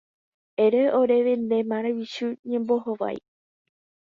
[0.63, 3.17] Ere oréve ne maravichu ñembohovái.